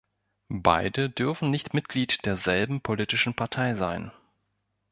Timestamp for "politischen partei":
2.81-3.75